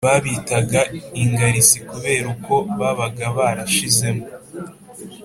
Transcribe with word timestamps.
Babitaga 0.07 0.81
ingarisi 1.21 1.77
kubera 1.89 2.25
uko 2.35 2.53
babaga 2.79 3.25
barashizemo. 3.37 4.25